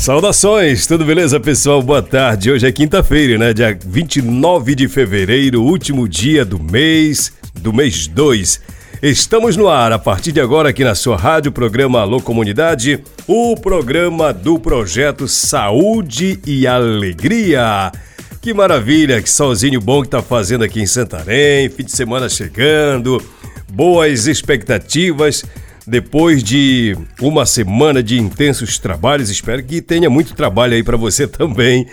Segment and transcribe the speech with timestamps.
[0.00, 1.82] Saudações, tudo beleza, pessoal?
[1.82, 2.50] Boa tarde.
[2.50, 3.52] Hoje é quinta-feira, né?
[3.52, 8.62] Dia 29 de fevereiro, último dia do mês, do mês 2.
[9.02, 13.54] Estamos no ar a partir de agora aqui na sua rádio, programa Alô Comunidade, o
[13.56, 17.92] programa do projeto Saúde e Alegria.
[18.40, 23.22] Que maravilha, que solzinho bom que tá fazendo aqui em Santarém, fim de semana chegando,
[23.70, 25.44] boas expectativas
[25.90, 29.28] depois de uma semana de intensos trabalhos.
[29.28, 31.86] Espero que tenha muito trabalho aí para você também.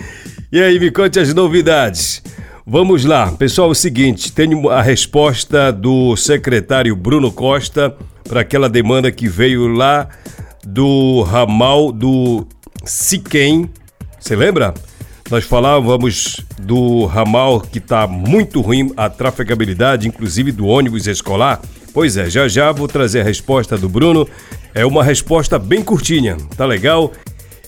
[0.52, 2.22] E aí, me conte as novidades.
[2.66, 3.70] Vamos lá, pessoal.
[3.70, 9.68] É o seguinte: tenho a resposta do secretário Bruno Costa para aquela demanda que veio
[9.68, 10.08] lá
[10.66, 12.46] do ramal do
[12.86, 13.70] Siquem.
[14.20, 14.74] Você lembra?
[15.32, 21.62] Nós falávamos do ramal que está muito ruim a trafegabilidade, inclusive do ônibus escolar.
[21.98, 24.30] Pois é, já já vou trazer a resposta do Bruno.
[24.72, 27.12] É uma resposta bem curtinha, tá legal?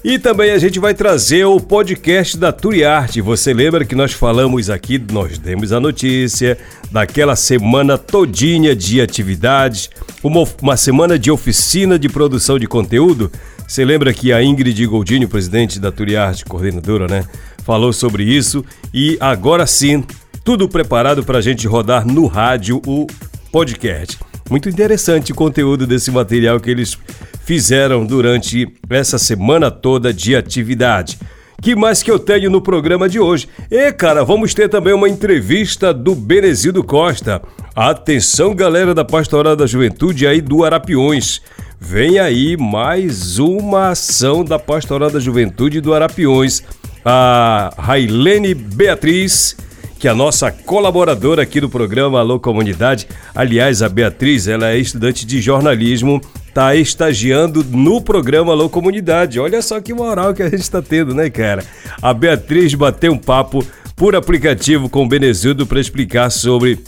[0.03, 3.21] E também a gente vai trazer o podcast da Turiarte.
[3.21, 6.59] Você lembra que nós falamos aqui, nós demos a notícia
[6.91, 9.89] daquela semana todinha de atividades,
[10.21, 13.31] uma, uma semana de oficina de produção de conteúdo.
[13.67, 17.25] Você lembra que a Ingrid Goldini, presidente da Turiarte, coordenadora, né,
[17.65, 20.03] falou sobre isso e agora sim,
[20.43, 23.07] tudo preparado para a gente rodar no rádio o
[23.51, 24.17] podcast.
[24.49, 26.97] Muito interessante o conteúdo desse material que eles
[27.45, 31.19] fizeram durante essa semana toda de atividade.
[31.61, 33.49] Que mais que eu tenho no programa de hoje?
[33.69, 37.41] E, cara, vamos ter também uma entrevista do Benezildo Costa.
[37.75, 41.41] Atenção, galera da Pastoral da Juventude aí do Arapiões.
[41.79, 46.63] Vem aí mais uma ação da Pastoral da Juventude do Arapiões.
[47.03, 49.55] A Railene Beatriz
[49.99, 53.05] que a nossa colaboradora aqui do programa Alô Comunidade,
[53.35, 59.41] aliás, a Beatriz, ela é estudante de jornalismo, está estagiando no programa Alô Comunidade.
[59.41, 61.65] Olha só que moral que a gente está tendo, né, cara?
[62.01, 66.79] A Beatriz bateu um papo por aplicativo com o Benezildo para explicar sobre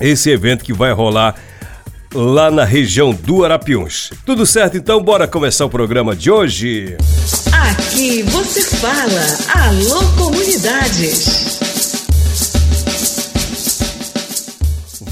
[0.00, 1.36] esse evento que vai rolar
[2.12, 4.10] lá na região do Arapiuns.
[4.26, 5.00] Tudo certo então?
[5.00, 6.96] Bora começar o programa de hoje?
[7.52, 11.49] Aqui você fala Alô Comunidades.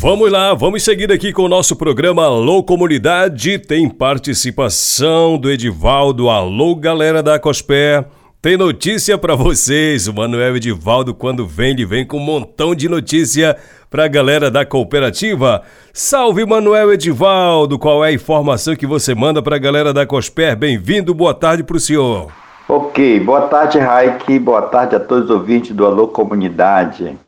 [0.01, 3.59] Vamos lá, vamos seguir aqui com o nosso programa Alô Comunidade.
[3.59, 6.31] Tem participação do Edivaldo.
[6.31, 8.05] Alô, galera da Cospé.
[8.41, 10.07] Tem notícia para vocês.
[10.07, 13.57] O Manuel Edivaldo, quando vem, ele vem com um montão de notícia
[13.91, 15.63] para a galera da cooperativa.
[15.93, 17.77] Salve, Manuel Edivaldo.
[17.77, 20.57] Qual é a informação que você manda para a galera da Cosper?
[20.57, 22.31] Bem-vindo, boa tarde para o senhor.
[22.69, 24.39] Ok, boa tarde, Raik.
[24.39, 27.19] Boa tarde a todos os ouvintes do Alô Comunidade.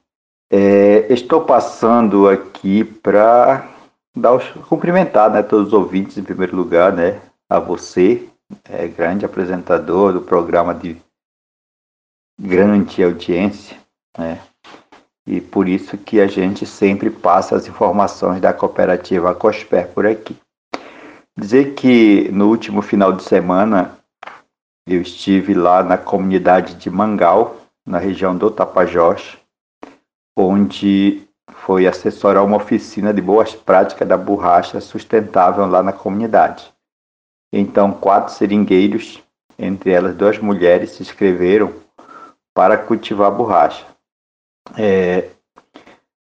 [0.53, 3.71] É, estou passando aqui para
[4.17, 8.29] dar os, cumprimentar né, todos os ouvintes, em primeiro lugar, né, a você,
[8.65, 11.01] é, grande apresentador do programa de
[12.41, 13.77] grande audiência,
[14.19, 14.41] né,
[15.25, 20.37] e por isso que a gente sempre passa as informações da cooperativa Cosper por aqui.
[21.39, 23.97] Dizer que no último final de semana
[24.85, 27.57] eu estive lá na comunidade de Mangal,
[27.87, 29.40] na região do Tapajós,
[30.37, 36.73] onde foi assessorar uma oficina de boas práticas da borracha sustentável lá na comunidade.
[37.53, 39.23] Então, quatro seringueiros,
[39.59, 41.75] entre elas duas mulheres, se inscreveram
[42.55, 43.85] para cultivar borracha.
[44.79, 45.31] É,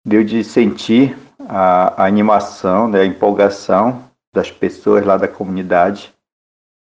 [0.06, 1.18] deu de sentir
[1.48, 4.04] a, a animação, né, a empolgação
[4.34, 6.14] das pessoas lá da comunidade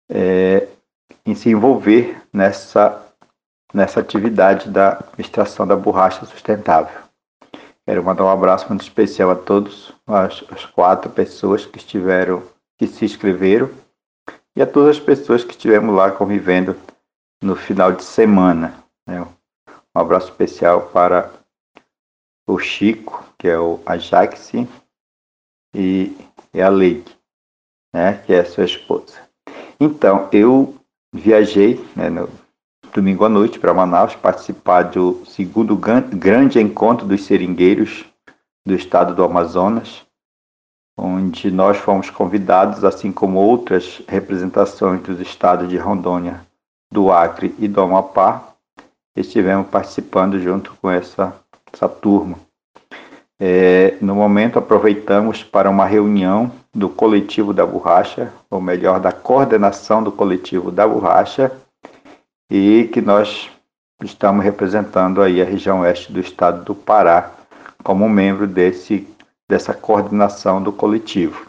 [0.09, 0.67] é,
[1.25, 3.05] em se envolver nessa,
[3.73, 7.08] nessa atividade da extração da borracha sustentável.
[7.89, 12.43] Quero mandar um abraço muito especial a todos, as, as quatro pessoas que estiveram,
[12.77, 13.71] que se inscreveram
[14.55, 16.77] e a todas as pessoas que estivemos lá convivendo
[17.41, 18.77] no final de semana.
[19.07, 19.19] Né?
[19.23, 21.33] Um abraço especial para
[22.47, 24.51] o Chico, que é o Ajax,
[25.73, 26.15] e,
[26.53, 27.17] e a Leite,
[27.91, 28.21] né?
[28.23, 29.17] que é a sua esposa.
[29.79, 30.75] Então, eu
[31.11, 32.29] viajei né, no
[32.99, 38.03] domingo à noite para Manaus participar do segundo grande encontro dos seringueiros
[38.65, 40.05] do estado do Amazonas,
[40.97, 46.41] onde nós fomos convidados, assim como outras representações dos estados de Rondônia,
[46.91, 48.49] do Acre e do Amapá,
[49.15, 51.33] estivemos participando junto com essa,
[51.71, 52.37] essa turma.
[53.39, 60.03] É, no momento, aproveitamos para uma reunião do coletivo da borracha, ou melhor, da coordenação
[60.03, 61.49] do coletivo da borracha,
[62.49, 63.49] e que nós
[64.03, 67.31] estamos representando aí a região oeste do estado do Pará
[67.83, 69.07] como membro desse,
[69.47, 71.47] dessa coordenação do coletivo.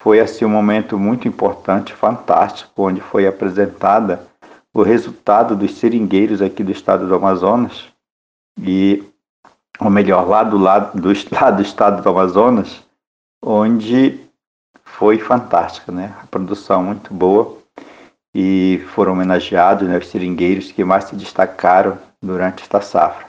[0.00, 4.26] Foi assim um momento muito importante, fantástico, onde foi apresentada
[4.72, 7.86] o resultado dos seringueiros aqui do estado do Amazonas
[8.60, 9.02] e
[9.80, 12.82] ou melhor, lá do lado do estado, do estado do Amazonas,
[13.42, 14.20] onde
[14.84, 16.14] foi fantástica, né?
[16.22, 17.58] A produção muito boa
[18.34, 23.26] e foram homenageados né, os seringueiros que mais se destacaram durante esta safra.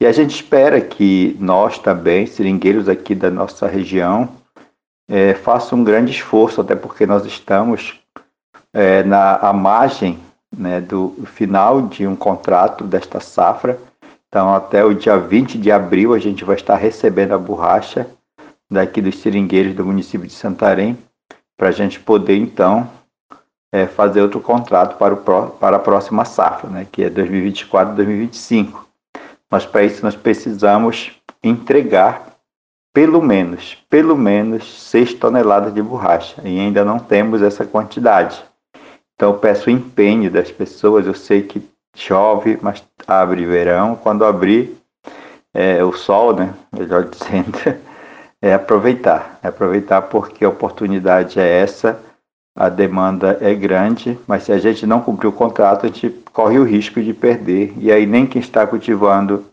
[0.00, 4.28] E a gente espera que nós também, seringueiros aqui da nossa região,
[5.08, 7.98] é, façam um grande esforço, até porque nós estamos
[8.72, 10.18] é, na a margem
[10.56, 13.78] né, do final de um contrato desta safra
[14.28, 18.06] então, até o dia 20 de abril, a gente vai estar recebendo a borracha
[18.70, 20.98] daqui dos seringueiros do município de Santarém,
[21.56, 22.90] para a gente poder, então,
[23.72, 28.86] é, fazer outro contrato para, o, para a próxima safra, né, que é 2024-2025.
[29.50, 31.12] Mas, para isso, nós precisamos
[31.42, 32.28] entregar
[32.92, 38.42] pelo menos, pelo menos 6 toneladas de borracha, e ainda não temos essa quantidade.
[39.14, 41.62] Então, eu peço o empenho das pessoas, eu sei que
[41.94, 43.96] chove, mas abre verão.
[43.96, 44.76] Quando abrir
[45.52, 47.58] é, o sol, né, melhor dizendo,
[48.40, 49.38] é aproveitar.
[49.42, 52.00] É aproveitar porque a oportunidade é essa,
[52.58, 56.58] a demanda é grande, mas se a gente não cumprir o contrato, a gente corre
[56.58, 57.72] o risco de perder.
[57.78, 59.44] E aí nem quem está cultivando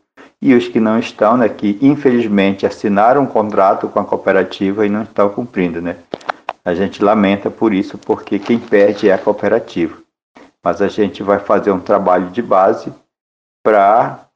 [0.42, 4.90] e os que não estão, né, que infelizmente assinaram um contrato com a cooperativa e
[4.90, 5.98] não estão cumprindo, né?
[6.63, 10.06] A gente lamenta por isso, porque quem perde é a cooperativa
[10.66, 12.92] mas a gente vai fazer um trabalho de base
[13.63, 14.28] para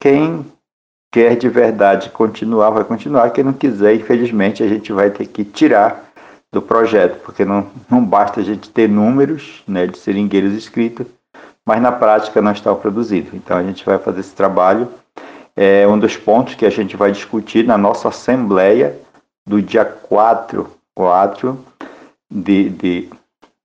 [0.00, 0.44] quem
[1.12, 3.30] quer de verdade continuar, vai continuar.
[3.30, 6.07] Quem não quiser, infelizmente, a gente vai ter que tirar
[6.52, 11.06] do projeto, porque não, não basta a gente ter números né, de seringueiros inscritos,
[11.64, 13.30] mas na prática não está produzindo.
[13.34, 14.88] Então a gente vai fazer esse trabalho.
[15.54, 18.98] É um dos pontos que a gente vai discutir na nossa assembleia
[19.46, 21.64] do dia 4, 4
[22.30, 23.10] de, de,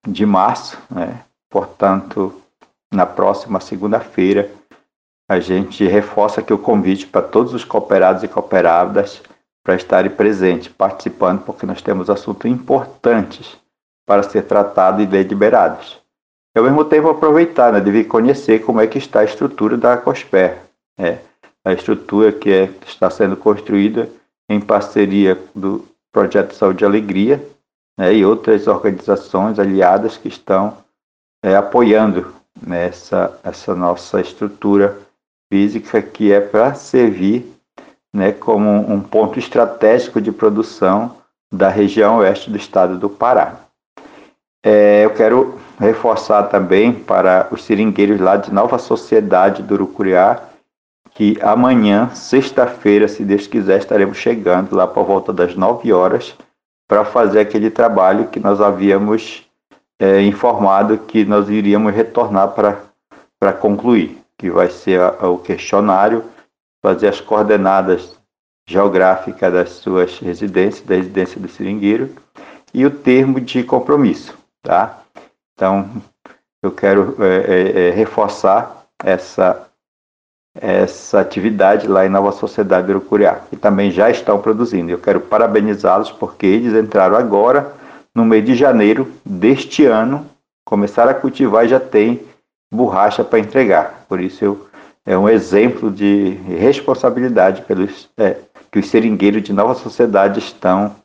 [0.07, 1.21] de março, né?
[1.49, 2.41] Portanto,
[2.91, 4.51] na próxima segunda-feira,
[5.29, 9.21] a gente reforça aqui o convite para todos os cooperados e cooperadas
[9.63, 13.57] para estarem presentes, participando, porque nós temos assuntos importantes
[14.05, 16.01] para ser tratados e deliberados.
[16.55, 20.59] E, ao mesmo tempo, aproveitar, né, conhecer como é que está a estrutura da COSPER.
[20.97, 21.19] Né?
[21.65, 24.09] A estrutura que, é, está sendo construída
[24.49, 27.43] em parceria do Projeto Saúde e Alegria
[27.97, 30.77] né, e outras organizações aliadas que estão
[31.43, 34.99] é, apoiando nessa essa nossa estrutura
[35.51, 37.52] física que é para servir
[38.13, 41.15] né, como um ponto estratégico de produção
[41.51, 43.55] da região oeste do estado do Pará.
[44.65, 50.41] É, eu quero reforçar também para os seringueiros lá de Nova Sociedade do Urucuriá
[51.13, 56.35] que amanhã, sexta-feira, se Deus quiser, estaremos chegando lá por volta das 9 horas
[56.87, 59.43] para fazer aquele trabalho que nós havíamos
[59.99, 66.23] é, informado que nós iríamos retornar para concluir, que vai ser a, o questionário,
[66.83, 68.19] fazer as coordenadas
[68.67, 72.13] geográficas das suas residências, da residência do seringueiro,
[72.73, 75.01] e o termo de compromisso, tá?
[75.55, 75.89] Então,
[76.61, 79.67] eu quero é, é, é reforçar essa,
[80.55, 84.91] essa atividade lá em Nova Sociedade Urucuriá, que também já estão produzindo.
[84.91, 87.73] Eu quero parabenizá-los porque eles entraram agora
[88.15, 90.25] no mês de janeiro deste ano,
[90.65, 92.21] começaram a cultivar e já tem
[92.71, 94.05] borracha para entregar.
[94.07, 94.67] Por isso eu,
[95.05, 98.37] é um exemplo de responsabilidade pelos, é,
[98.71, 100.95] que os seringueiros de nova sociedade estão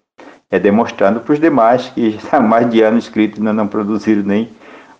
[0.50, 4.48] é, demonstrando para os demais que há mais de ano inscritos ainda não produziram nem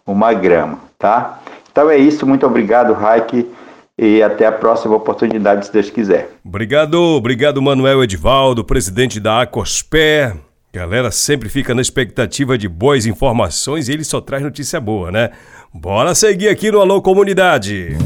[0.07, 1.41] uma grama, tá?
[1.71, 3.49] Então é isso, muito obrigado, Raik,
[3.97, 6.31] e até a próxima oportunidade, se Deus quiser.
[6.45, 10.37] Obrigado, obrigado, Manuel Edivaldo, presidente da Acosper.
[10.73, 15.31] Galera sempre fica na expectativa de boas informações e ele só traz notícia boa, né?
[15.73, 17.97] Bora seguir aqui no Alô Comunidade.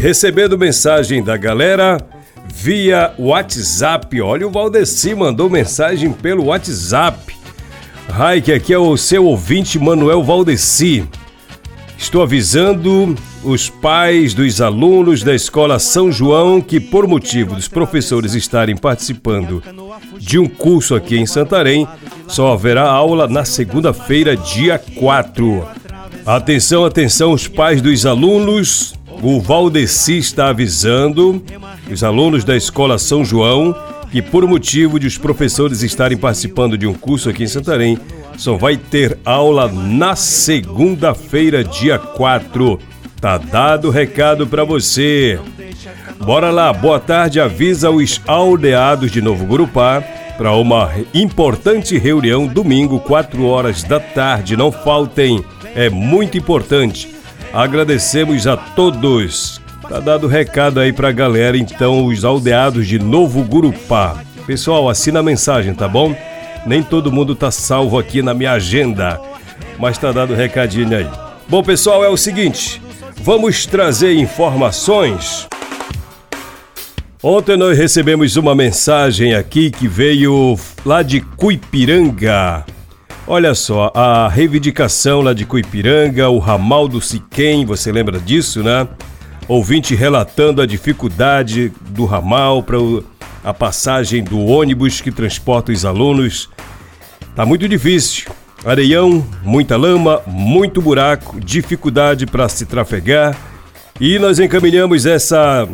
[0.00, 1.98] Recebendo mensagem da galera
[2.54, 4.20] via WhatsApp.
[4.20, 7.34] Olha, o Valdeci mandou mensagem pelo WhatsApp.
[8.08, 11.04] Raik, aqui é o seu ouvinte Manuel Valdeci.
[11.98, 18.34] Estou avisando os pais dos alunos da Escola São João que, por motivo dos professores
[18.34, 19.62] estarem participando
[20.18, 21.88] de um curso aqui em Santarém,
[22.28, 25.66] só haverá aula na segunda-feira, dia 4.
[26.24, 28.95] Atenção, atenção, os pais dos alunos.
[29.22, 31.42] O Valdeci está avisando
[31.90, 33.74] os alunos da Escola São João
[34.10, 37.98] que, por motivo de os professores estarem participando de um curso aqui em Santarém,
[38.36, 42.78] só vai ter aula na segunda-feira, dia 4.
[43.20, 45.40] Tá dado o recado para você.
[46.24, 47.40] Bora lá, boa tarde.
[47.40, 50.02] Avisa os aldeados de Novo Gurupá
[50.36, 54.56] para uma importante reunião domingo, 4 horas da tarde.
[54.56, 55.42] Não faltem,
[55.74, 57.15] é muito importante.
[57.56, 59.62] Agradecemos a todos.
[59.88, 64.22] Tá dado recado aí pra galera, então, os aldeados de Novo Gurupá.
[64.46, 66.14] Pessoal, assina a mensagem, tá bom?
[66.66, 69.18] Nem todo mundo tá salvo aqui na minha agenda,
[69.78, 71.08] mas tá dado recadinho aí.
[71.48, 72.82] Bom, pessoal, é o seguinte,
[73.22, 75.48] vamos trazer informações.
[77.22, 82.66] Ontem nós recebemos uma mensagem aqui que veio lá de Cuipiranga.
[83.28, 88.86] Olha só, a reivindicação lá de Cuipiranga, o ramal do Siquém, você lembra disso, né?
[89.48, 92.76] Ouvinte relatando a dificuldade do ramal para
[93.42, 96.48] a passagem do ônibus que transporta os alunos.
[97.34, 98.30] Tá muito difícil.
[98.64, 103.36] Areião, muita lama, muito buraco, dificuldade para se trafegar.
[104.00, 105.68] E nós encaminhamos essa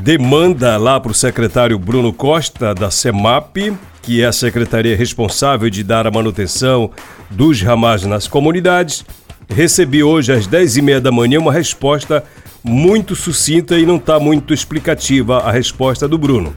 [0.00, 5.82] demanda lá para o secretário Bruno Costa, da CEMAP, que é a secretaria responsável de
[5.82, 6.90] dar a manutenção
[7.30, 9.04] dos ramais nas comunidades.
[9.48, 12.24] Recebi hoje às 10h30 da manhã uma resposta
[12.62, 16.54] muito sucinta e não está muito explicativa a resposta do Bruno.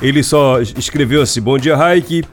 [0.00, 2.24] Ele só escreveu assim: Bom dia, Raik.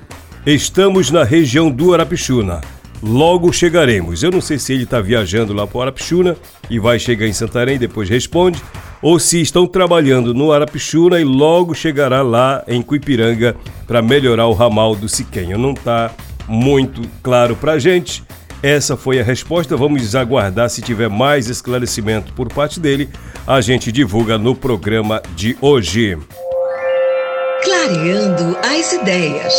[0.45, 2.61] Estamos na região do Arapixuna.
[3.01, 4.23] Logo chegaremos.
[4.23, 6.35] Eu não sei se ele está viajando lá para Arapixuna
[6.69, 8.61] e vai chegar em Santarém e depois responde,
[9.01, 13.55] ou se estão trabalhando no Arapixuna e logo chegará lá em Cuipiranga
[13.87, 15.57] para melhorar o ramal do Siquenho.
[15.57, 16.11] Não está
[16.47, 18.23] muito claro para a gente.
[18.61, 19.77] Essa foi a resposta.
[19.77, 23.09] Vamos aguardar se tiver mais esclarecimento por parte dele.
[23.47, 26.17] A gente divulga no programa de hoje.
[27.63, 29.53] Clareando as ideias.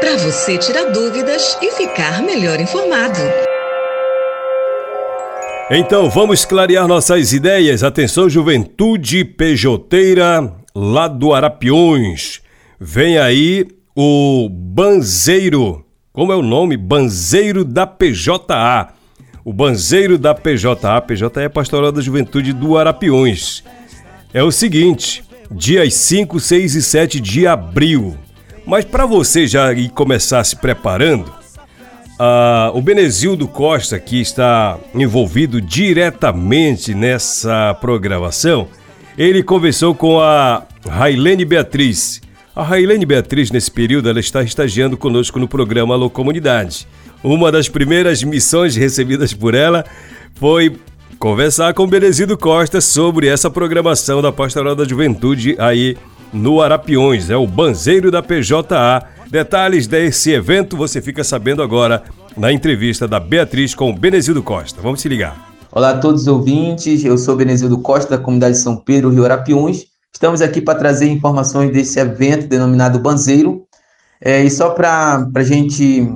[0.00, 3.18] Para você tirar dúvidas e ficar melhor informado.
[5.70, 7.82] Então vamos clarear nossas ideias.
[7.82, 12.40] Atenção, juventude pejoteira lá do Arapiões.
[12.78, 15.84] Vem aí o Banzeiro.
[16.12, 16.76] Como é o nome?
[16.76, 18.88] Banzeiro da PJA.
[19.44, 21.00] O Banzeiro da PJA.
[21.00, 23.64] PJA é Pastoral da Juventude do Arapiões.
[24.32, 28.18] É o seguinte: dias 5, 6 e 7 de abril.
[28.66, 35.60] Mas para você já ir começar se preparando, uh, o Benezildo Costa, que está envolvido
[35.60, 38.68] diretamente nessa programação,
[39.18, 42.22] ele conversou com a Railene Beatriz.
[42.56, 46.86] A Railene Beatriz, nesse período, ela está estagiando conosco no programa Alô Comunidade.
[47.22, 49.84] Uma das primeiras missões recebidas por ela
[50.34, 50.76] foi
[51.18, 55.96] conversar com o Benezildo Costa sobre essa programação da Pastoral da Juventude aí
[56.34, 59.06] no Arapiões, é o Banzeiro da PJA.
[59.30, 62.02] Detalhes desse evento você fica sabendo agora
[62.36, 64.80] na entrevista da Beatriz com o Benezildo Costa.
[64.82, 65.54] Vamos se ligar.
[65.70, 69.24] Olá a todos os ouvintes, eu sou Benezildo Costa da comunidade de São Pedro, Rio
[69.24, 69.84] Arapiões.
[70.12, 73.64] Estamos aqui para trazer informações desse evento denominado Banzeiro.
[74.20, 76.08] É, e só para a gente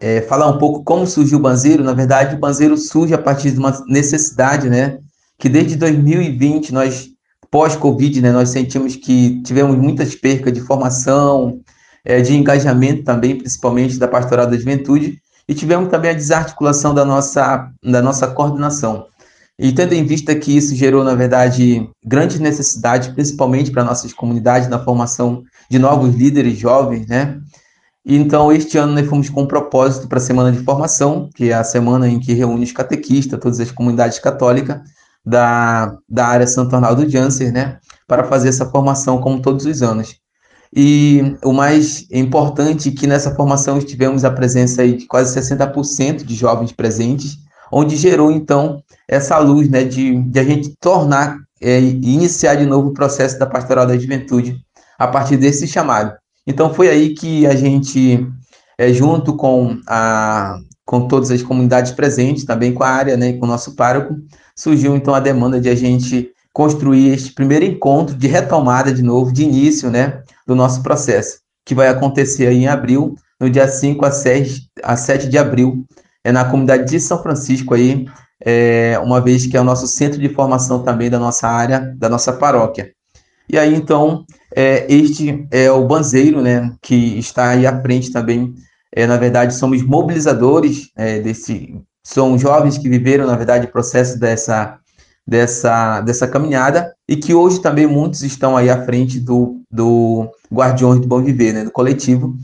[0.00, 3.50] é, falar um pouco como surgiu o Banzeiro, na verdade, o Banzeiro surge a partir
[3.50, 4.98] de uma necessidade, né?
[5.38, 7.08] Que desde 2020, nós,
[7.50, 11.60] pós-Covid, né, nós sentimos que tivemos muitas percas de formação,
[12.04, 17.04] é, de engajamento também, principalmente da Pastoral da Juventude, e tivemos também a desarticulação da
[17.04, 19.06] nossa, da nossa coordenação.
[19.58, 24.68] E tendo em vista que isso gerou, na verdade, grandes necessidades, principalmente para nossas comunidades,
[24.68, 27.38] na formação de novos líderes jovens, né?
[28.04, 31.54] Então, este ano nós fomos com um propósito para a Semana de Formação, que é
[31.54, 34.80] a semana em que reúne os catequistas, todas as comunidades católicas
[35.26, 40.16] da, da área Santo Arnaldo Janser, né, para fazer essa formação como todos os anos.
[40.74, 46.34] E o mais importante é que nessa formação tivemos a presença de quase 60% de
[46.34, 47.38] jovens presentes,
[47.72, 52.90] onde gerou, então, essa luz né, de, de a gente tornar é, iniciar de novo
[52.90, 54.56] o processo da pastoral da juventude
[54.98, 56.14] a partir desse chamado.
[56.46, 58.26] Então foi aí que a gente,
[58.78, 63.46] é, junto com, a, com todas as comunidades presentes, também com a área, né, com
[63.46, 64.16] o nosso pároco,
[64.56, 69.32] surgiu então a demanda de a gente construir este primeiro encontro de retomada de novo,
[69.32, 74.04] de início, né, do nosso processo, que vai acontecer aí em abril, no dia 5
[74.06, 75.84] a 7, a 7 de abril,
[76.24, 78.06] é na comunidade de São Francisco aí,
[78.44, 82.08] é, uma vez que é o nosso centro de formação também da nossa área, da
[82.08, 82.90] nossa paróquia.
[83.48, 88.54] E aí, então, é, este é o banzeiro, né, que está aí à frente também.
[88.92, 91.78] É, na verdade, somos mobilizadores é, desse.
[92.06, 94.78] São jovens que viveram, na verdade, o processo dessa,
[95.26, 101.00] dessa, dessa caminhada e que hoje também muitos estão aí à frente do, do Guardiões
[101.00, 102.36] do Bom Viver, né, do coletivo,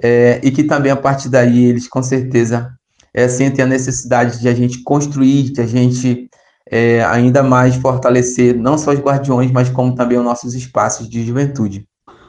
[0.00, 2.70] é, e que também a partir daí eles com certeza
[3.12, 6.30] é, sentem a necessidade de a gente construir, de a gente
[6.70, 11.26] é, ainda mais fortalecer não só os guardiões, mas como também os nossos espaços de
[11.26, 11.88] juventude.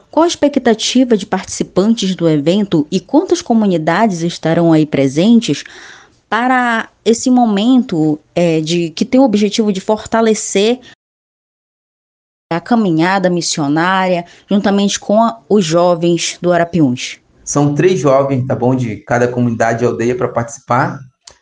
[0.09, 5.63] Qual a expectativa de participantes do evento e quantas comunidades estarão aí presentes
[6.29, 10.79] para esse momento é, de que tem o objetivo de fortalecer
[12.51, 17.19] a caminhada missionária juntamente com a, os jovens do Arapiuns?
[17.43, 20.99] São três jovens, tá bom, de cada comunidade e aldeia para participar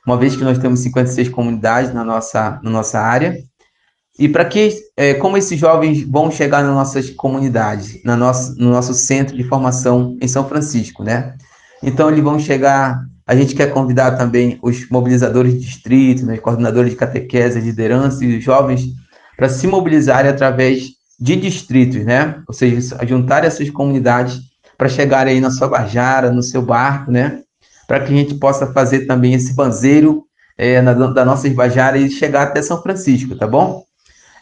[0.08, 3.38] uma vez que nós temos 56 comunidades na nossa, na nossa área.
[4.17, 8.72] E para que, é, como esses jovens vão chegar nas nossas comunidades, na nossa, no
[8.72, 11.36] nosso centro de formação em São Francisco, né?
[11.84, 13.00] Então, eles vão chegar.
[13.27, 18.38] A gente quer convidar também os mobilizadores de distrito, né, coordenadores de catequese, liderança e
[18.38, 18.86] os jovens
[19.36, 20.88] para se mobilizarem através
[21.19, 22.41] de distritos, né?
[22.48, 24.39] Ou seja, juntar essas comunidades
[24.77, 27.41] para chegarem aí na sua bajara, no seu barco, né?
[27.88, 30.25] para que a gente possa fazer também esse banzeiro
[30.57, 33.84] é, na, da nossa Ibajara e chegar até São Francisco, tá bom?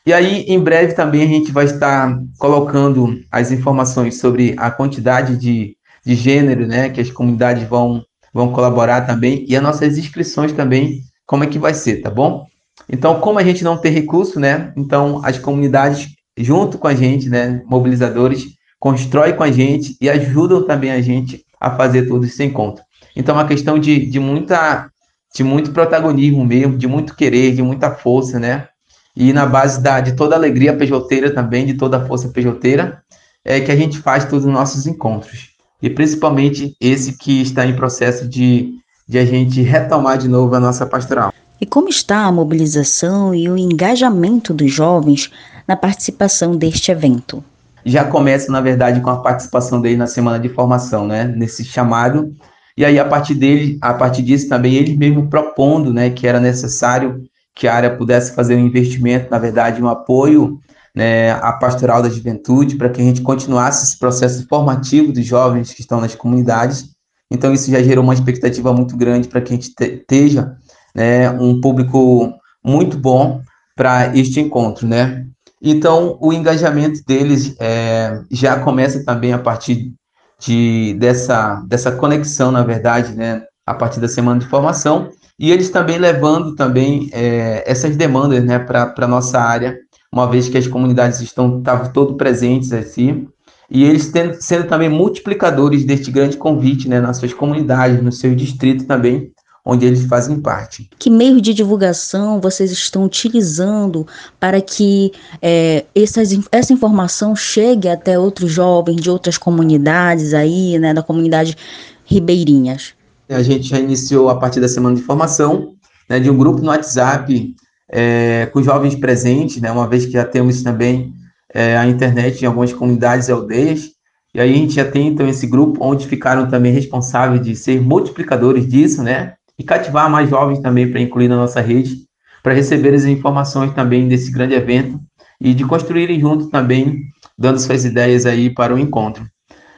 [0.06, 5.38] E aí, em breve também a gente vai estar colocando as informações sobre a quantidade
[5.38, 5.76] de,
[6.06, 8.04] de gênero, né, que as comunidades vão,
[8.36, 12.46] vão colaborar também, e as nossas inscrições também, como é que vai ser, tá bom?
[12.90, 17.30] Então, como a gente não tem recurso, né, então as comunidades, junto com a gente,
[17.30, 22.44] né, mobilizadores, constroem com a gente e ajudam também a gente a fazer todo esse
[22.44, 22.84] encontro.
[23.16, 24.90] Então, é uma questão de, de, muita,
[25.34, 28.68] de muito protagonismo mesmo, de muito querer, de muita força, né?
[29.16, 33.02] E na base da, de toda a alegria pejoteira também, de toda a força pejoteira,
[33.46, 35.55] é que a gente faz todos os nossos encontros.
[35.82, 38.74] E principalmente esse que está em processo de,
[39.08, 41.34] de a gente retomar de novo a nossa pastoral.
[41.60, 45.32] E como está a mobilização e o engajamento dos jovens
[45.68, 47.44] na participação deste evento?
[47.86, 51.24] Já começa, na verdade, com a participação dele na semana de formação, né?
[51.24, 52.36] Nesse chamado
[52.78, 56.42] e aí, a partir dele, a partir disso também, ele mesmo propondo né, que era
[56.42, 57.24] necessário
[57.56, 60.60] que a área pudesse fazer um investimento, na verdade, um apoio
[60.96, 65.74] né, à pastoral da juventude, para que a gente continuasse esse processo formativo dos jovens
[65.74, 66.96] que estão nas comunidades.
[67.30, 70.56] Então, isso já gerou uma expectativa muito grande para que a gente esteja
[70.96, 73.42] né, um público muito bom
[73.76, 75.26] para este encontro, né?
[75.62, 79.94] Então, o engajamento deles é, já começa também a partir
[80.40, 85.70] de, dessa, dessa conexão, na verdade, né, a partir da semana de formação, e eles
[85.70, 89.78] também levando também é, essas demandas né, para a nossa área,
[90.16, 93.28] uma vez que as comunidades estão estavam todos presentes assim,
[93.70, 98.34] e eles tendo, sendo também multiplicadores deste grande convite né, nas suas comunidades, no seu
[98.34, 99.34] distrito também,
[99.66, 100.90] onde eles fazem parte.
[100.98, 104.08] Que meio de divulgação vocês estão utilizando
[104.40, 110.94] para que é, essas, essa informação chegue até outros jovens de outras comunidades aí, né,
[110.94, 111.58] da comunidade
[112.06, 112.94] ribeirinhas?
[113.28, 115.74] A gente já iniciou a partir da semana de formação,
[116.08, 117.54] né, de um grupo no WhatsApp
[117.96, 121.14] é, com jovens presentes, né, uma vez que já temos também
[121.54, 123.92] é, a internet em algumas comunidades e aldeias,
[124.34, 127.82] e aí a gente já tem então esse grupo onde ficaram também responsáveis de ser
[127.82, 129.36] multiplicadores disso, né?
[129.58, 132.06] e cativar mais jovens também para incluir na nossa rede,
[132.44, 135.00] para receber as informações também desse grande evento
[135.40, 137.04] e de construírem junto também,
[137.38, 139.26] dando suas ideias aí para o encontro.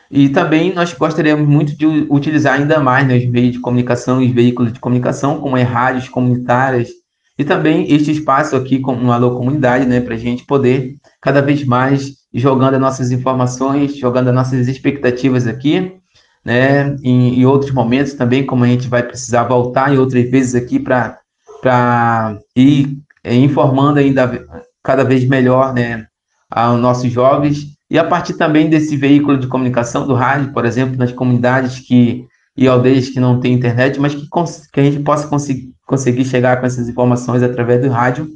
[0.09, 4.31] E também nós gostaríamos muito de utilizar ainda mais né, os meios de comunicação, os
[4.31, 6.89] veículos de comunicação, como as rádios comunitárias,
[7.37, 11.41] e também este espaço aqui com uma Alô Comunidade, né, para a gente poder cada
[11.41, 15.93] vez mais jogando as nossas informações, jogando as nossas expectativas aqui,
[16.43, 16.95] né?
[17.03, 20.79] Em, em, outros momentos também, como a gente vai precisar voltar em outras vezes aqui
[20.79, 21.19] para
[22.55, 24.45] ir é, informando ainda
[24.83, 26.05] cada vez melhor, né,
[26.49, 30.97] aos nossos jovens e a partir também desse veículo de comunicação do rádio, por exemplo,
[30.97, 34.27] nas comunidades que e aldeias que não têm internet, mas que,
[34.73, 38.29] que a gente possa conseguir, conseguir chegar com essas informações através do rádio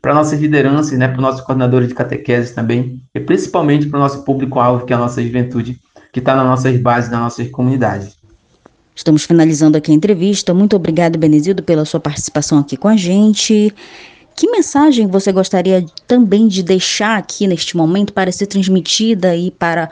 [0.00, 4.02] para nossas lideranças, né, para os nossos coordenadores de catequese também, e principalmente para o
[4.02, 5.80] nosso público-alvo, que é a nossa juventude,
[6.12, 8.16] que está nas nossas bases, nas nossas comunidades.
[8.94, 10.52] Estamos finalizando aqui a entrevista.
[10.52, 13.74] Muito obrigado, Benezildo, pela sua participação aqui com a gente.
[14.36, 19.90] Que mensagem você gostaria também de deixar aqui neste momento para ser transmitida e para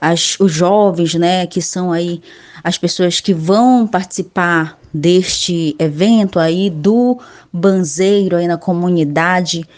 [0.00, 2.20] as, os jovens, né, que são aí
[2.62, 7.18] as pessoas que vão participar deste evento aí do
[7.52, 9.68] Banzeiro aí na comunidade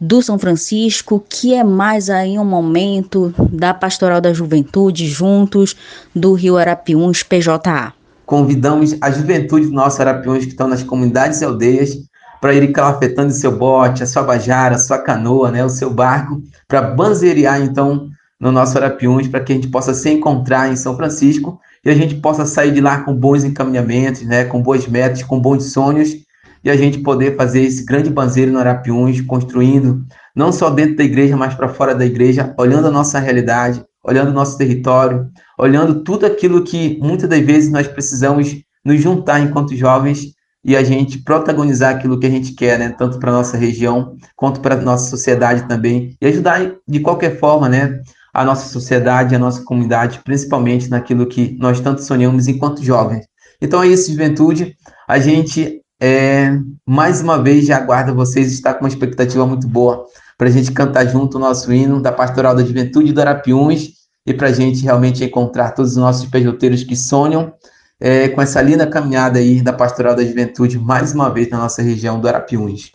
[0.00, 5.74] do São Francisco, que é mais aí um momento da Pastoral da Juventude juntos
[6.14, 7.92] do Rio Arapiuns PJA.
[8.24, 11.96] Convidamos a juventude do nosso Arapiuns que estão nas comunidades e aldeias
[12.40, 16.40] para ir calafetando seu bote, a sua bajara, a sua canoa, né, o seu barco,
[16.68, 20.96] para banzeirar então no nosso Arapiuns, para que a gente possa se encontrar em São
[20.96, 25.22] Francisco e a gente possa sair de lá com bons encaminhamentos, né, com boas metas,
[25.22, 26.16] com bons sonhos.
[26.64, 31.04] E a gente poder fazer esse grande banzeiro no Arapiuns, construindo não só dentro da
[31.04, 36.02] igreja, mas para fora da igreja, olhando a nossa realidade, olhando o nosso território, olhando
[36.02, 40.32] tudo aquilo que muitas das vezes nós precisamos nos juntar enquanto jovens
[40.64, 44.60] e a gente protagonizar aquilo que a gente quer, né, tanto para nossa região quanto
[44.60, 46.16] para nossa sociedade também.
[46.20, 48.00] E ajudar de qualquer forma, né,
[48.40, 53.26] a nossa sociedade, a nossa comunidade, principalmente naquilo que nós tanto sonhamos enquanto jovens.
[53.60, 54.76] Então é isso, juventude.
[55.06, 60.04] A gente é, mais uma vez já aguarda vocês, está com uma expectativa muito boa
[60.36, 63.90] para a gente cantar junto o nosso hino da Pastoral da Juventude do Arapiuns
[64.24, 67.52] e para a gente realmente encontrar todos os nossos pejoteiros que sonham
[68.00, 71.82] é, com essa linda caminhada aí da Pastoral da Juventude mais uma vez na nossa
[71.82, 72.92] região do Arapiuns.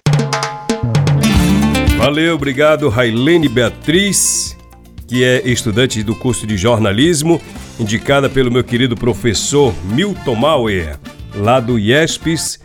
[1.98, 4.56] Valeu, obrigado, Railene Beatriz,
[5.14, 7.40] que é estudante do curso de jornalismo,
[7.80, 10.98] indicada pelo meu querido professor Milton Mauer,
[11.36, 12.60] lá do IESPES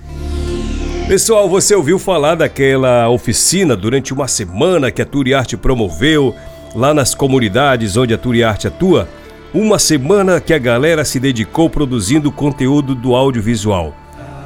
[1.06, 6.34] Pessoal, você ouviu falar daquela oficina durante uma semana que a Turiarte promoveu
[6.74, 9.06] lá nas comunidades onde a Turiarte atua?
[9.52, 13.94] Uma semana que a galera se dedicou produzindo conteúdo do audiovisual.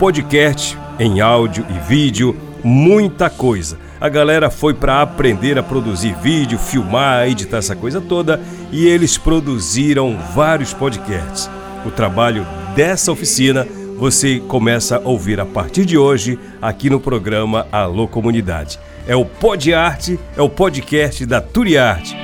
[0.00, 3.78] Podcast em áudio e vídeo, muita coisa.
[4.02, 8.40] A galera foi para aprender a produzir vídeo, filmar, editar essa coisa toda
[8.72, 11.48] e eles produziram vários podcasts.
[11.86, 13.64] O trabalho dessa oficina
[13.96, 18.76] você começa a ouvir a partir de hoje aqui no programa Alô Comunidade.
[19.06, 22.16] É o Pod Arte, é o podcast da Turiarte.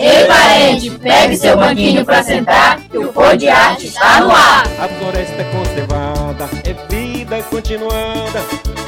[0.00, 4.64] Ei parente, pegue seu banquinho para sentar, que o Pod Arte está no ar.
[4.80, 8.79] A floresta conservada é vida continuada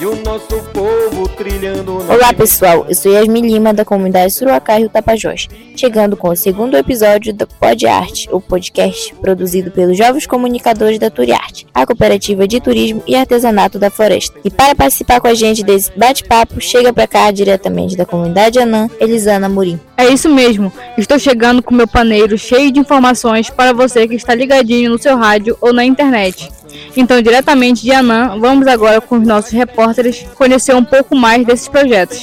[0.00, 1.98] e o nosso povo trilhando.
[2.10, 6.74] Olá pessoal, eu sou Yasmin Lima da comunidade Suruacá Rio Tapajós, chegando com o segundo
[6.74, 12.60] episódio do Pod Arte, o podcast produzido pelos jovens comunicadores da Turiarte, a cooperativa de
[12.62, 14.40] turismo e artesanato da floresta.
[14.42, 18.88] E para participar com a gente desse bate-papo, chega para cá diretamente da comunidade Anã,
[18.98, 19.78] Elisana Murim.
[19.98, 24.34] É isso mesmo, estou chegando com meu paneiro cheio de informações para você que está
[24.34, 26.48] ligadinho no seu rádio ou na internet.
[26.96, 31.68] Então, diretamente de Anã, vamos agora com os nossos repórteres conhecer um pouco mais desses
[31.68, 32.22] projetos.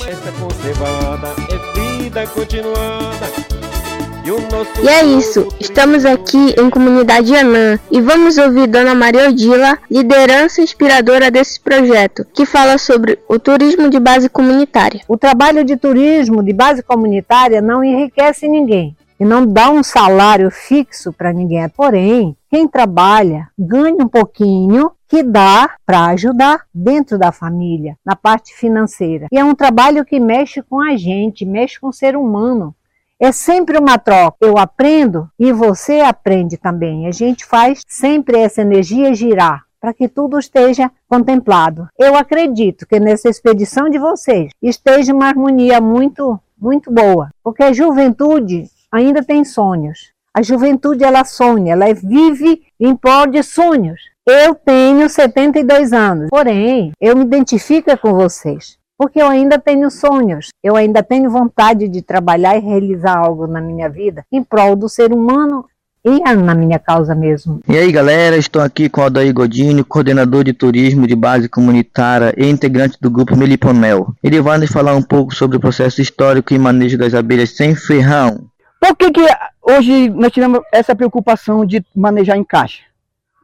[4.83, 10.61] E é isso, estamos aqui em Comunidade Anã e vamos ouvir Dona Maria Odila, liderança
[10.61, 15.01] inspiradora desse projeto, que fala sobre o turismo de base comunitária.
[15.07, 20.49] O trabalho de turismo de base comunitária não enriquece ninguém e não dá um salário
[20.51, 21.67] fixo para ninguém.
[21.69, 28.53] Porém, quem trabalha ganha um pouquinho que dá para ajudar dentro da família, na parte
[28.53, 29.27] financeira.
[29.31, 32.75] E é um trabalho que mexe com a gente, mexe com o ser humano.
[33.19, 34.37] É sempre uma troca.
[34.41, 37.07] Eu aprendo e você aprende também.
[37.07, 41.87] A gente faz sempre essa energia girar para que tudo esteja contemplado.
[41.97, 47.73] Eu acredito que nessa expedição de vocês esteja uma harmonia muito, muito boa, porque a
[47.73, 48.65] juventude
[48.97, 50.11] ainda tem sonhos.
[50.33, 53.99] A juventude ela sonha, ela vive em prol de sonhos.
[54.25, 60.49] Eu tenho 72 anos, porém, eu me identifico com vocês, porque eu ainda tenho sonhos,
[60.61, 64.89] eu ainda tenho vontade de trabalhar e realizar algo na minha vida em prol do
[64.89, 65.65] ser humano
[66.03, 67.59] e na minha causa mesmo.
[67.67, 72.47] E aí, galera, estou aqui com Aldair Godini, coordenador de turismo de base comunitária e
[72.47, 74.13] integrante do grupo Meliponel.
[74.23, 77.75] Ele vai nos falar um pouco sobre o processo histórico e manejo das abelhas sem
[77.75, 78.45] ferrão.
[78.79, 79.21] Por que, que
[79.61, 82.83] hoje nós tivemos essa preocupação de manejar em caixa?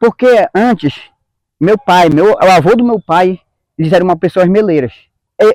[0.00, 0.94] Porque antes,
[1.60, 3.40] meu pai, meu, o avô do meu pai,
[3.78, 4.92] eles eram uma pessoas meleiras.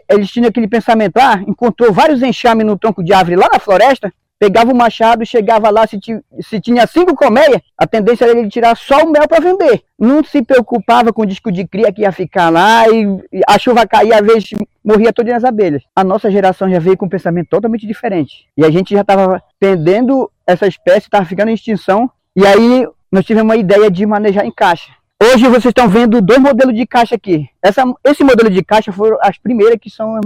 [0.09, 4.13] Eles tinham aquele pensamento, ah, encontrou vários enxames no tronco de árvore lá na floresta,
[4.39, 5.99] pegava o machado, chegava lá, se,
[6.39, 9.83] se tinha cinco colmeias, a tendência era ele tirar só o mel para vender.
[9.99, 13.59] Não se preocupava com o disco de cria que ia ficar lá e, e a
[13.59, 14.51] chuva caía, às vezes
[14.83, 15.83] morria todas as abelhas.
[15.93, 18.47] A nossa geração já veio com um pensamento totalmente diferente.
[18.57, 22.09] E a gente já estava perdendo essa espécie, estava ficando em extinção.
[22.35, 24.91] E aí nós tivemos uma ideia de manejar em caixa.
[25.21, 27.49] Hoje vocês estão vendo dois modelos de caixa aqui.
[27.61, 30.17] Essa, esse modelo de caixa foram as primeiras que são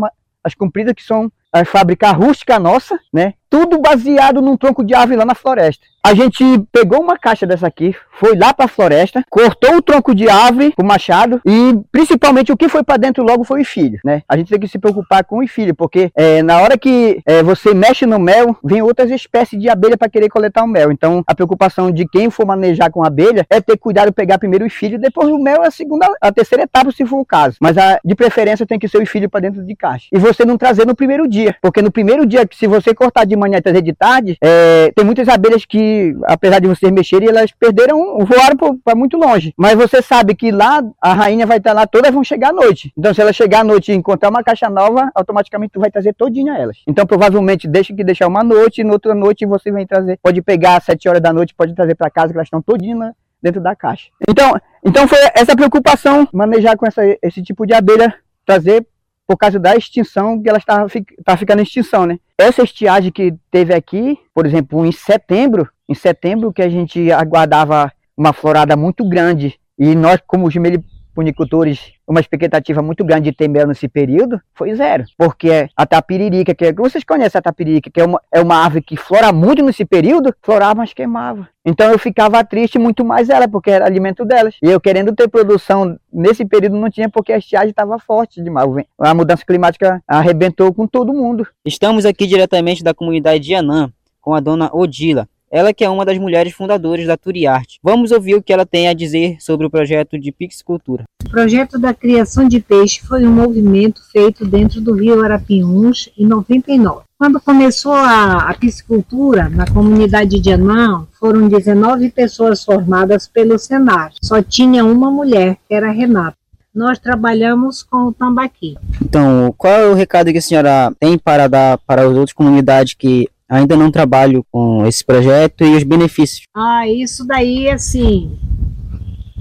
[0.43, 3.33] as compridas, que são a fábrica rústica nossa, né?
[3.53, 5.85] Tudo baseado num tronco de árvore lá na floresta.
[6.05, 10.13] A gente pegou uma caixa dessa aqui, foi lá para a floresta, cortou o tronco
[10.13, 13.97] de árvore o machado e principalmente o que foi para dentro logo foi o filho,
[14.03, 14.21] né?
[14.27, 17.41] A gente tem que se preocupar com o filho, porque é, na hora que é,
[17.41, 20.91] você mexe no mel, vem outras espécies de abelha para querer coletar o mel.
[20.91, 24.69] Então a preocupação de quem for manejar com abelha é ter cuidado pegar primeiro o
[24.69, 27.55] filho, depois o mel é a segunda, a terceira etapa se for o caso.
[27.61, 30.07] Mas a, de preferência tem que ser o filho para dentro de caixa.
[30.11, 33.37] E você não trazer no primeiro dia, porque no primeiro dia, se você cortar de
[33.37, 35.92] manhã e trazer de tarde, é, tem muitas abelhas que
[36.25, 39.53] apesar de vocês mexerem, elas perderam, voaram para muito longe.
[39.57, 42.91] Mas você sabe que lá a rainha vai estar lá, todas vão chegar à noite.
[42.97, 46.13] Então, se ela chegar à noite e encontrar uma caixa nova, automaticamente tu vai trazer
[46.13, 46.77] todinha elas.
[46.87, 50.19] Então, provavelmente, deixa que deixar uma noite, e na outra noite você vem trazer.
[50.21, 53.13] Pode pegar às 7 horas da noite, pode trazer para casa, que elas estão todinhas
[53.41, 54.07] dentro da caixa.
[54.27, 54.53] Então,
[54.85, 58.85] então foi essa preocupação, manejar com essa, esse tipo de abelha, trazer
[59.27, 60.85] por causa da extinção, que ela está
[61.23, 62.19] tá ficando em extinção, né?
[62.37, 67.91] Essa estiagem que teve aqui, por exemplo, em setembro, em setembro que a gente aguardava
[68.15, 73.47] uma florada muito grande e nós, como os meliponicultores, uma expectativa muito grande de ter
[73.47, 75.03] mel nesse período, foi zero.
[75.17, 78.83] Porque a tapiririca, que é, vocês conhecem a tapiririca, que é uma, é uma árvore
[78.83, 81.47] que flora muito nesse período, florava, mas queimava.
[81.65, 84.55] Então eu ficava triste muito mais ela, porque era alimento delas.
[84.61, 88.69] E eu querendo ter produção nesse período não tinha, porque a estiagem estava forte demais.
[88.99, 91.47] A mudança climática arrebentou com todo mundo.
[91.65, 93.91] Estamos aqui diretamente da comunidade de Anã,
[94.21, 95.27] com a dona Odila.
[95.53, 97.77] Ela que é uma das mulheres fundadoras da Turiarte.
[97.83, 101.03] Vamos ouvir o que ela tem a dizer sobre o projeto de Pixicultura.
[101.23, 106.25] O projeto da criação de peixe foi um movimento feito dentro do Rio Arapiuns em
[106.25, 107.03] 99.
[107.19, 114.11] Quando começou a, a piscicultura na comunidade de Anão, foram 19 pessoas formadas pelo Senar.
[114.23, 116.35] Só tinha uma mulher, que era Renata.
[116.73, 118.75] Nós trabalhamos com o tambaqui.
[118.99, 122.95] Então, qual é o recado que a senhora tem para dar para as outras comunidades
[122.95, 126.43] que ainda não trabalho com esse projeto e os benefícios.
[126.53, 128.37] Ah, isso daí, assim,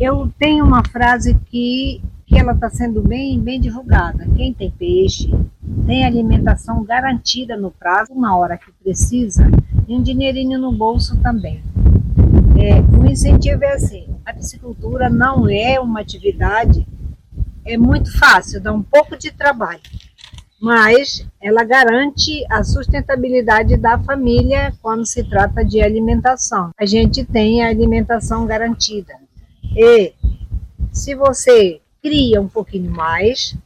[0.00, 4.26] eu tenho uma frase que, que ela está sendo bem, bem divulgada.
[4.36, 5.30] Quem tem peixe
[5.86, 9.50] tem alimentação garantida no prazo, na hora que precisa,
[9.88, 11.62] e um dinheirinho no bolso também.
[12.58, 16.86] É, o incentivo é assim, a piscicultura não é uma atividade,
[17.64, 19.80] é muito fácil, dá um pouco de trabalho
[20.62, 26.70] mas ela garante a sustentabilidade da família quando se trata de alimentação.
[26.78, 29.12] A gente tem a alimentação garantida.
[29.76, 30.12] E
[30.92, 33.56] se você cria um pouquinho mais,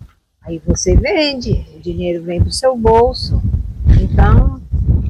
[0.40, 3.42] aí você vende, o dinheiro vem do seu bolso.
[4.00, 4.58] Então,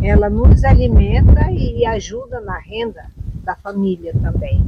[0.03, 3.07] ela nos alimenta e ajuda na renda
[3.45, 4.61] da família também.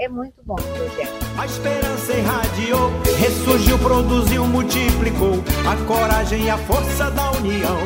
[0.00, 1.12] É muito bom o projeto.
[1.36, 5.34] A esperança irradiou, ressurgiu, produziu, multiplicou
[5.70, 7.76] a coragem e a força da união.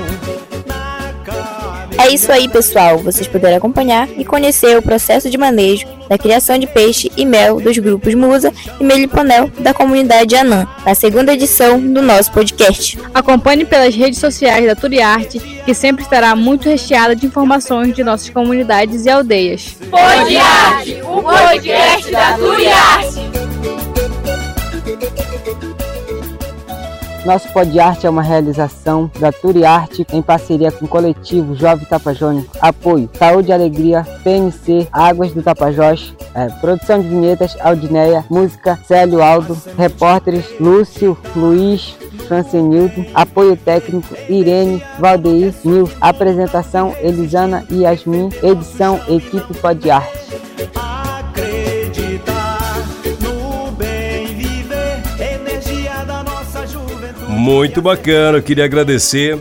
[1.98, 2.98] É isso aí, pessoal.
[2.98, 7.60] Vocês puderam acompanhar e conhecer o processo de manejo da criação de peixe e mel
[7.60, 12.98] dos grupos Musa e Meliponel da comunidade Anã, na segunda edição do nosso podcast.
[13.12, 18.28] Acompanhe pelas redes sociais da Turiarte, que sempre estará muito recheada de informações de nossas
[18.28, 19.76] comunidades e aldeias.
[19.90, 23.33] Podiarte, o podcast da Turiarte.
[27.24, 27.48] Nosso
[27.80, 32.44] Arte é uma realização da Turiarte em parceria com o coletivo Jovem Tapajós.
[32.60, 39.22] Apoio Saúde e Alegria, PNC, Águas do Tapajós, é, produção de vinhetas Aldineia, música Célio
[39.22, 41.96] Aldo, repórteres Lúcio, Luiz,
[42.28, 49.54] Francenildo, apoio técnico Irene, Valdeir, Nils, apresentação Elisana e Yasmin, edição Equipe
[49.90, 50.33] Arte.
[57.44, 59.38] Muito bacana, eu queria agradecer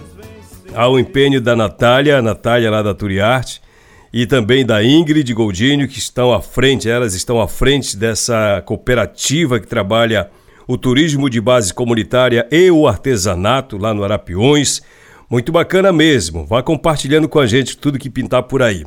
[0.75, 3.61] ao empenho da Natália, a Natália lá da Turiarte,
[4.11, 9.57] e também da Ingrid Goldinho, que estão à frente, elas estão à frente dessa cooperativa
[9.57, 10.29] que trabalha
[10.67, 14.81] o turismo de base comunitária e o artesanato lá no Arapiões.
[15.29, 16.45] Muito bacana mesmo.
[16.45, 18.83] Vá compartilhando com a gente tudo que pintar por aí.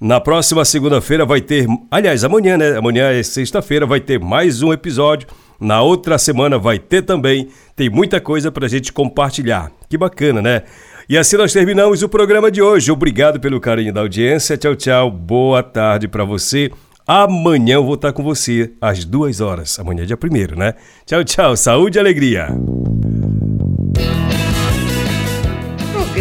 [0.00, 2.76] Na próxima segunda-feira vai ter, aliás, amanhã, né?
[2.76, 5.26] Amanhã é sexta-feira, vai ter mais um episódio
[5.64, 7.48] na outra semana vai ter também.
[7.74, 9.72] Tem muita coisa para a gente compartilhar.
[9.88, 10.62] Que bacana, né?
[11.08, 12.92] E assim nós terminamos o programa de hoje.
[12.92, 14.56] Obrigado pelo carinho da audiência.
[14.56, 15.10] Tchau, tchau.
[15.10, 16.70] Boa tarde para você.
[17.06, 19.78] Amanhã eu vou estar com você às duas horas.
[19.78, 20.74] Amanhã é dia primeiro, né?
[21.04, 21.56] Tchau, tchau.
[21.56, 22.48] Saúde e alegria.